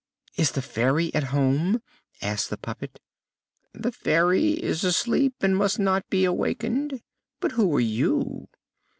"Is 0.35 0.53
the 0.53 0.63
Fairy 0.63 1.13
at 1.13 1.25
home?" 1.25 1.79
asked 2.23 2.49
the 2.49 2.57
puppet. 2.57 2.99
"The 3.71 3.91
Fairy 3.91 4.53
is 4.53 4.83
asleep 4.83 5.35
and 5.41 5.55
must 5.55 5.77
not 5.77 6.09
be 6.09 6.25
awakened; 6.25 7.03
but 7.39 7.51
who 7.51 7.71
are 7.75 7.79
you?" 7.79 8.47